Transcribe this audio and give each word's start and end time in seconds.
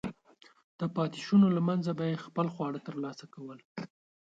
د 0.79 0.81
پاتېشونو 0.95 1.47
له 1.55 1.61
منځه 1.67 1.91
به 1.97 2.03
یې 2.11 2.23
خپل 2.25 2.47
خواړه 2.53 2.79
ترلاسه 2.87 3.25
کول. 3.33 3.59